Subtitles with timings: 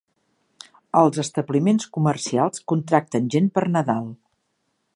[1.01, 4.09] Els establiments comercials contracten gent per Nadal.